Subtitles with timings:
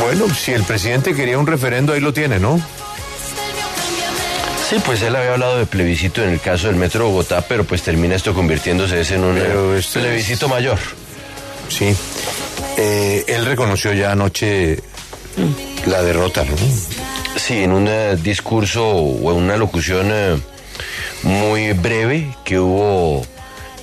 [0.00, 2.60] Bueno, si el presidente quería un referendo, ahí lo tiene, ¿no?
[4.68, 7.82] Sí, pues él había hablado de plebiscito en el caso del Metro Bogotá, pero pues
[7.82, 10.78] termina esto convirtiéndose ese en un Pero esto es- plebiscito mayor.
[11.68, 11.94] Sí.
[12.76, 14.80] Eh, él reconoció ya anoche
[15.86, 16.56] la derrota, ¿no?
[17.36, 20.36] Sí, en un eh, discurso o en una locución eh,
[21.22, 23.24] muy breve que hubo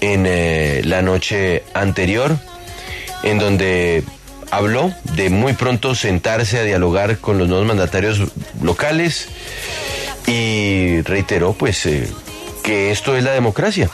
[0.00, 2.36] en eh, la noche anterior,
[3.22, 4.02] en donde
[4.56, 8.20] habló de muy pronto sentarse a dialogar con los nuevos mandatarios
[8.62, 9.28] locales
[10.26, 12.08] y reiteró pues eh,
[12.62, 13.90] que esto es la democracia.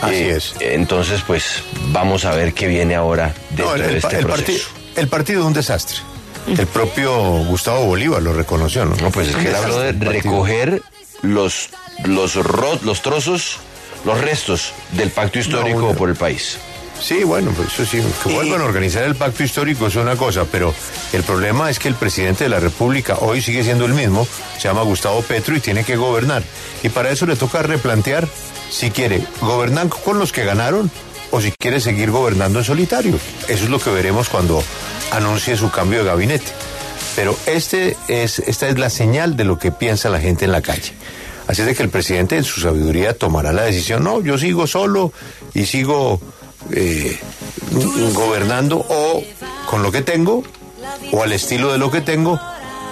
[0.00, 0.54] Así Eh, es.
[0.60, 4.68] Entonces pues vamos a ver qué viene ahora dentro No, el, de este el proceso.
[4.96, 5.98] el partido es un desastre.
[6.46, 7.12] El propio
[7.44, 8.96] Gustavo Bolívar lo reconoció, ¿no?
[8.96, 10.82] No, pues es que él habló de recoger
[11.22, 11.68] los,
[12.02, 13.58] los, los trozos,
[14.04, 16.58] los restos del pacto histórico por el país.
[17.02, 20.44] Sí, bueno, pues eso sí, que vuelvan a organizar el pacto histórico es una cosa,
[20.44, 20.72] pero
[21.12, 24.24] el problema es que el presidente de la República hoy sigue siendo el mismo,
[24.56, 26.44] se llama Gustavo Petro y tiene que gobernar.
[26.84, 28.28] Y para eso le toca replantear
[28.70, 30.92] si quiere gobernar con los que ganaron
[31.32, 33.18] o si quiere seguir gobernando en solitario.
[33.48, 34.62] Eso es lo que veremos cuando
[35.10, 36.52] anuncie su cambio de gabinete.
[37.16, 40.62] Pero este es, esta es la señal de lo que piensa la gente en la
[40.62, 40.92] calle.
[41.48, 44.68] Así es de que el presidente en su sabiduría tomará la decisión, no, yo sigo
[44.68, 45.12] solo
[45.52, 46.20] y sigo
[46.70, 47.18] eh,
[48.14, 49.22] gobernando o
[49.66, 50.42] con lo que tengo
[51.12, 52.38] o al estilo de lo que tengo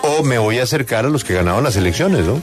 [0.03, 2.41] o me voy a acercar a los que ganaron las elecciones, ¿no?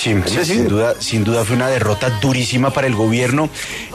[0.00, 3.50] Sí, sí, sin duda, sin duda fue una derrota durísima para el gobierno,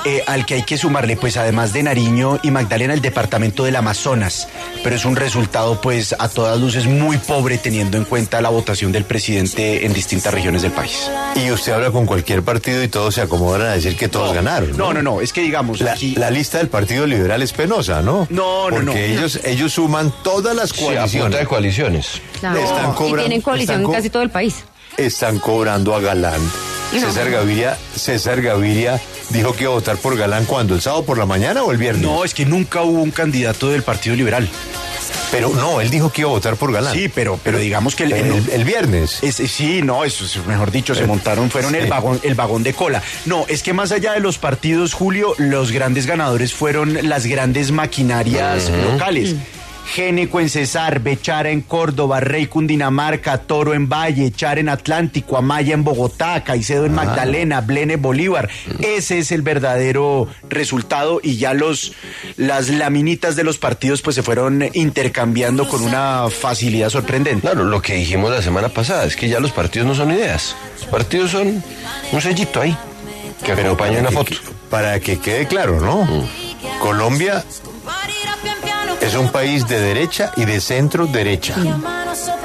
[0.06, 3.75] eh, al que hay que sumarle, pues además de Nariño y Magdalena, el departamento del
[3.75, 4.48] Amazonas.
[4.83, 8.92] Pero es un resultado, pues a todas luces, muy pobre teniendo en cuenta la votación
[8.92, 11.09] del presidente en distintas regiones del país.
[11.36, 14.78] Y usted habla con cualquier partido y todos se acomodan a decir que todos ganaron.
[14.78, 16.14] No, no, no, es que digamos, La, aquí...
[16.16, 18.28] la lista del Partido Liberal es penosa, ¿no?
[18.30, 18.94] No, no, Porque no.
[18.94, 21.39] ellos ellos suman todas las Sí, a punta coaliciones.
[21.39, 22.08] de coaliciones.
[22.39, 22.59] Claro.
[22.59, 24.64] Están y cobrando- tienen coalición están en casi todo el país.
[24.98, 26.42] Están cobrando a Galán.
[26.92, 31.17] César Gaviria, César Gaviria dijo que iba a votar por Galán cuando, el sábado por
[31.17, 32.02] la mañana o el viernes.
[32.04, 34.48] No, es que nunca hubo un candidato del Partido Liberal.
[35.32, 36.94] pero no, él dijo que iba a votar por Galán.
[36.94, 39.22] Sí, pero, pero digamos que el, el, el- el viernes.
[39.23, 42.73] Es- sí, no, eso es, mejor dicho, se montaron, fueron el vagón, el vagón de
[42.73, 43.02] cola.
[43.26, 47.72] No, es que más allá de los partidos, Julio, los grandes ganadores fueron las grandes
[47.72, 49.36] maquinarias locales.
[49.86, 55.73] Géneco en Cesar, Bechara en Córdoba, Rey Cundinamarca, Toro en Valle, Char en Atlántico, Amaya
[55.73, 58.50] en Bogotá, Caicedo en Magdalena, Blene en Bolívar.
[58.80, 61.94] Ese es el verdadero resultado y ya los
[62.36, 67.42] las laminitas de los partidos pues se fueron intercambiando con una facilidad sorprendente.
[67.42, 70.56] Claro, lo que dijimos la semana pasada es que ya los partidos no son ideas.
[70.80, 71.64] Los partidos son
[72.12, 72.76] un sellito ahí
[73.46, 74.32] que acompaña una foto.
[74.32, 76.28] que- para que quede claro, ¿no?
[76.80, 77.46] Colombia
[79.05, 81.55] es un país de derecha y de centro derecha.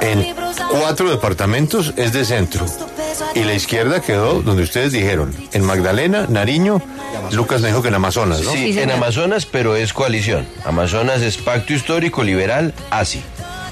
[0.00, 0.34] En
[0.70, 2.66] cuatro departamentos es de centro.
[3.34, 6.82] Y la izquierda quedó donde ustedes dijeron, en Magdalena, Nariño,
[7.32, 8.52] Lucas me dijo que en Amazonas, ¿no?
[8.52, 8.90] Sí, Sí, en.
[8.90, 10.46] Amazonas, pero es coalición.
[10.64, 13.22] Amazonas es pacto histórico liberal, así.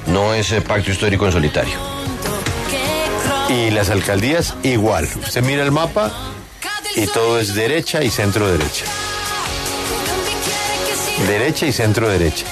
[0.06, 1.74] No es eh, pacto histórico en solitario.
[3.50, 5.08] Y las alcaldías igual.
[5.26, 6.10] Usted mira el mapa
[6.96, 8.84] y todo es derecha y centro derecha.
[11.26, 12.46] Derecha y centro derecha.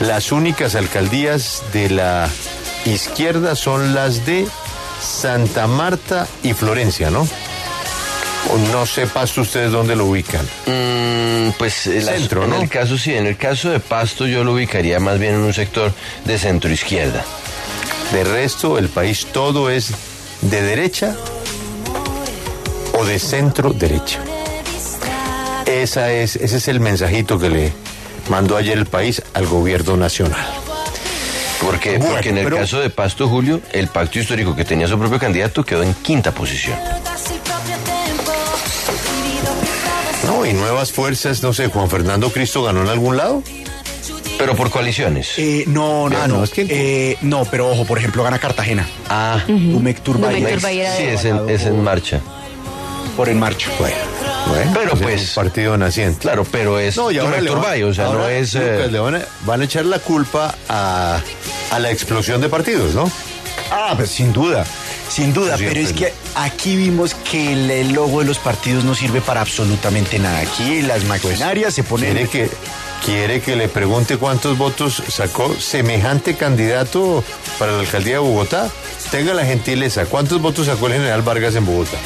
[0.00, 2.28] Las únicas alcaldías de la
[2.84, 4.46] izquierda son las de
[5.02, 7.26] Santa Marta y Florencia, ¿no?
[8.72, 10.46] No sé, Pasto, ustedes dónde lo ubican.
[10.66, 12.62] Mm, pues el as- Centro, en ¿no?
[12.62, 15.52] el caso sí, en el caso de Pasto yo lo ubicaría más bien en un
[15.52, 15.92] sector
[16.24, 17.24] de centro izquierda.
[18.12, 19.90] De resto, el país todo es
[20.40, 21.16] de derecha
[22.94, 24.20] o de centro derecha.
[25.66, 27.72] Esa es, ese es el mensajito que le
[28.30, 30.46] mandó ayer el país al gobierno nacional.
[31.60, 34.86] Porque, Bueno, porque en el pero- caso de Pasto Julio, el pacto histórico que tenía
[34.86, 36.76] su propio candidato quedó en quinta posición.
[40.26, 43.42] No, y nuevas fuerzas, no sé, Juan Fernando Cristo ganó en algún lado.
[44.38, 45.30] Pero por coaliciones.
[45.36, 46.38] Eh, no, no, Ah, no.
[46.38, 48.86] no, es que- Eh, no, pero ojo, por ejemplo, gana Cartagena.
[49.08, 50.40] Ah, Umec Turbay.
[50.40, 52.20] Umec Turbay era sí, es en, es en marcha.
[53.16, 53.68] Por en marcha.
[53.80, 53.96] Bueno,
[54.48, 56.18] bueno, Pero es pues- un partido naciente.
[56.20, 58.54] Claro, pero es No, y ahora le van- o sea, no es...
[58.54, 61.20] eh, Lucas, le van a, van a echar la culpa a,
[61.70, 63.10] a la explosión de partidos, ¿no?
[63.70, 64.64] Ah, pues sin duda,
[65.10, 69.20] sin duda, pero es que aquí vimos que el, logo de los partidos no sirve
[69.20, 70.38] para absolutamente nada.
[70.40, 72.12] Aquí las maquinarias se ponen...
[72.14, 72.50] Quiere que,
[73.04, 77.22] quiere que le pregunte cuántos votos sacó semejante candidato
[77.58, 78.70] para la alcaldía de Bogotá.
[79.10, 81.98] Tenga la gentileza, ¿cuántos votos sacó el general Vargas en Bogotá?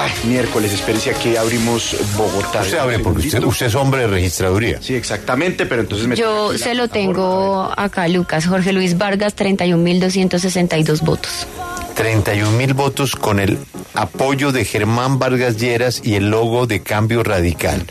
[0.00, 2.60] Ay, miércoles, espérese aquí abrimos Bogotá.
[2.60, 4.80] Usted abre porque usted, usted es hombre de registraduría.
[4.80, 8.46] Sí, exactamente, pero entonces me Yo se la- lo tengo acá, Lucas.
[8.46, 11.46] Jorge Luis Vargas, 31.262 votos.
[11.94, 13.58] 31 mil votos con el
[13.94, 17.84] apoyo de Germán Vargas Lleras y el logo de Cambio Radical.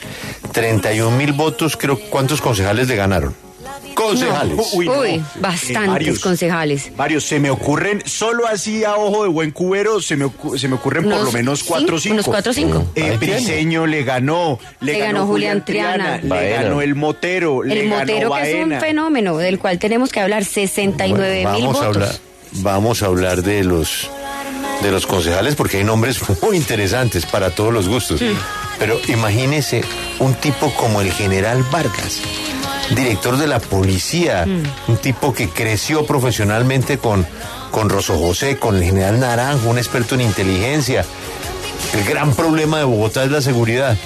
[0.54, 3.36] 31 mil votos, creo, ¿cuántos concejales le ganaron?
[4.10, 4.56] Concejales.
[4.58, 5.00] No, uy, no.
[5.00, 6.20] Uy, Eh, bastantes varios.
[6.20, 6.92] concejales.
[6.96, 10.76] Varios, se me ocurren, solo así a ojo de buen cubero, se me, se me
[10.76, 12.86] ocurren por lo menos cuatro o cinco, unos cuatro o cinco.
[12.96, 13.36] Eh, Ahí tiene.
[13.36, 16.18] Briseño le ganó, le, Le ganó, ganó Julián Triana.
[16.18, 20.12] le ganó el Motero, le El ganó Motero, que es un fenómeno, del cual tenemos
[20.12, 21.96] que hablar, 69 mil vamos a votos.
[21.96, 22.12] hablar,
[22.54, 24.10] vamos a hablar de los
[24.82, 28.22] de los concejales porque hay nombres muy interesantes para todos los gustos.
[28.80, 29.84] Pero imagínese
[30.20, 32.20] un tipo como el general Vargas,
[32.96, 34.46] director de la policía,
[34.88, 37.26] un tipo que creció profesionalmente con,
[37.72, 41.06] con Rosso José, con el general Naranjo, un experto en inteligencia.
[41.94, 43.98] El gran problema de Bogotá es la seguridad.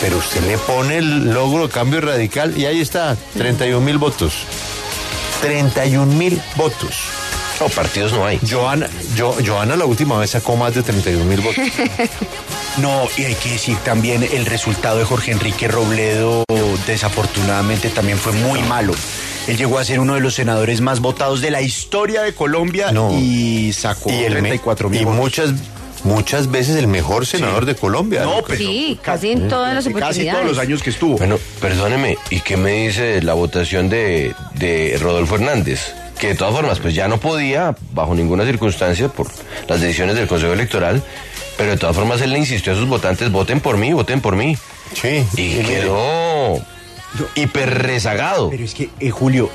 [0.00, 4.34] Pero usted le pone el logro de cambio radical y ahí está, 31 mil votos.
[5.40, 7.25] 31 mil votos.
[7.60, 8.38] No, partidos no hay.
[8.48, 11.64] Joana, Jo- Joana la última vez sacó más de 31 mil votos.
[12.78, 16.44] No, y hay que decir también el resultado de Jorge Enrique Robledo,
[16.86, 18.94] desafortunadamente también fue muy malo.
[19.46, 22.92] Él llegó a ser uno de los senadores más votados de la historia de Colombia
[22.92, 23.12] No.
[23.18, 25.52] y sacó y el me- 34 mil y muchas
[26.04, 28.24] muchas veces el mejor senador de Colombia.
[28.24, 31.16] No, pero Sí, casi en todas las casi todos los años que estuvo.
[31.16, 35.94] Bueno, perdóneme, ¿y qué me dice la votación de, de Rodolfo Hernández?
[36.18, 39.28] Que de todas formas, pues ya no podía, bajo ninguna circunstancia, por
[39.68, 41.02] las decisiones del Consejo Electoral,
[41.56, 44.36] pero de todas formas él le insistió a sus votantes, voten por mí, voten por
[44.36, 44.56] mí.
[44.94, 45.24] Sí.
[45.36, 46.25] Y quedó
[47.34, 48.50] hiper rezagado.
[48.50, 49.50] Pero es que, eh, Julio,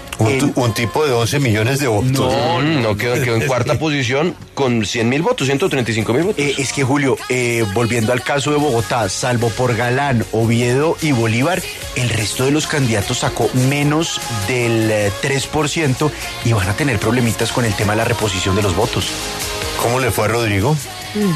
[0.55, 2.11] un, tipo de 11 millones de votos.
[2.11, 6.43] No, no quedó, quedó en cuarta posición con 100 mil votos, 135 mil votos.
[6.43, 11.11] Eh, es que Julio, eh, volviendo al caso de Bogotá, salvo por Galán, Oviedo y
[11.11, 11.61] Bolívar,
[11.95, 16.11] el resto de los candidatos sacó menos del eh, 3%
[16.45, 19.07] y van a tener problemitas con el tema de la reposición de los votos.
[19.81, 20.75] ¿Cómo le fue a Rodrigo?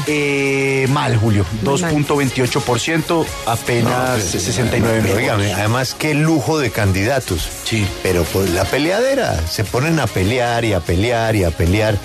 [0.06, 1.94] Eh, mal, Julio, Muy mal.
[1.94, 5.10] 2.28%, apenas 69 mil.
[5.12, 7.48] Pero óigame, además qué lujo de candidatos.
[7.64, 7.86] Sí.
[8.02, 11.98] Pero pues la peleadera, se ponen a pelear y a pelear y a pelear.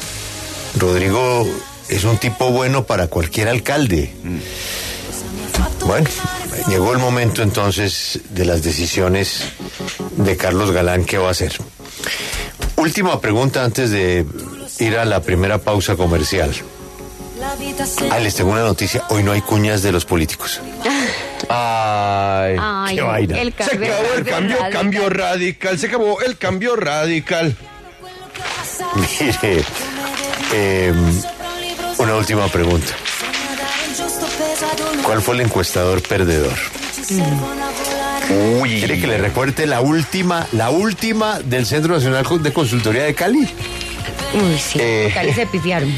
[0.78, 1.48] Rodrigo
[1.90, 4.14] es un tipo bueno para cualquier alcalde.
[5.86, 6.10] Bueno,
[6.68, 9.44] llegó el momento entonces de las decisiones
[10.18, 11.54] de Carlos Galán, ¿qué va a hacer?
[12.78, 14.26] Última pregunta antes de
[14.80, 16.52] ir a la primera pausa comercial.
[18.12, 20.62] Ah, les tengo una noticia, hoy no hay cuñas de los políticos.
[21.50, 22.56] Ay.
[22.60, 23.42] Ay, Qué vaina.
[23.42, 24.72] el Se acabó el cambio, radical.
[24.72, 27.56] cambio radical, se acabó el cambio radical.
[28.96, 29.64] Mire,
[30.54, 30.94] eh,
[31.98, 32.94] una última pregunta.
[35.04, 36.54] ¿Cuál fue el encuestador perdedor?
[38.60, 38.78] Uy.
[38.80, 43.50] ¿Quiere que le recuerde la última, la última del Centro Nacional de Consultoría de Cali?
[44.34, 45.14] Uy, sí, Eh.
[45.18, 45.92] ahí se pifiaron.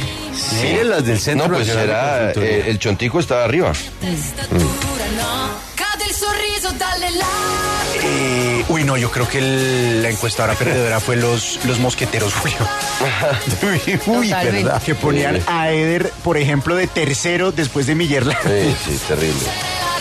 [0.62, 2.31] Miren las del Centro No, pues Consultoría.
[2.36, 3.72] eh, el chontico estaba arriba.
[7.12, 7.24] Labbra.
[8.01, 12.57] Eh, uy, no, yo creo que el- la encuestadora perdedora fue los, los mosqueteros, Julio.
[13.62, 14.63] Uy, uy, Totalmente.
[14.63, 14.81] ¿verdad?
[14.84, 18.25] Que ponían a Eder, por ejemplo, de tercero después de Miguel.
[18.44, 19.48] Sí, sí, terrible.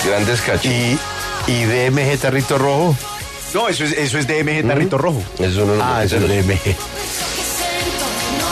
[0.07, 0.67] Grandes cachos.
[0.67, 0.99] Y,
[1.47, 2.97] y DMG Tarrito Rojo.
[3.55, 5.23] No, eso es, eso es DMG Tarrito Rojo.
[5.39, 6.23] Es uno de los Ah, eso es.
[6.23, 6.77] DMG.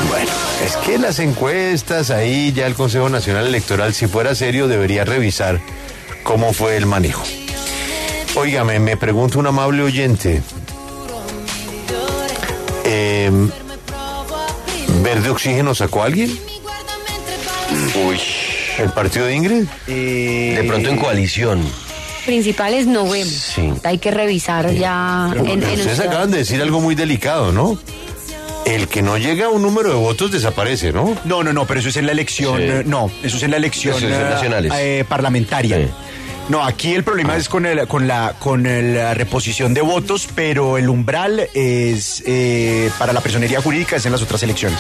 [0.09, 0.31] Bueno,
[0.65, 5.61] es que las encuestas ahí, ya el Consejo Nacional Electoral, si fuera serio, debería revisar
[6.23, 7.25] cómo fue el manejo.
[8.37, 10.43] Óigame, me pregunta un amable oyente.
[12.85, 13.31] Eh,
[15.03, 16.39] ¿Verde Oxígeno sacó a alguien?
[18.07, 18.21] Uy.
[18.79, 19.65] ¿El partido de Ingrid?
[19.89, 21.61] Eh, De pronto en coalición.
[22.25, 23.33] Principales no vemos.
[23.33, 23.73] Sí.
[23.83, 27.79] Hay que revisar ya en, en Ustedes acaban de decir algo muy delicado, ¿no?
[28.71, 31.17] El que no llega a un número de votos desaparece, ¿no?
[31.25, 32.57] No, no, no, pero eso es en la elección.
[32.59, 32.63] Sí.
[32.65, 34.73] eh, No, eso es en la elección es en eh, nacionales.
[34.77, 35.77] eh, parlamentaria.
[35.77, 35.87] Sí.
[36.49, 40.29] No, aquí el problema es con, el, con, la, con el- la reposición de votos,
[40.35, 44.79] pero el umbral es eh, para la personería jurídica es en las otras elecciones.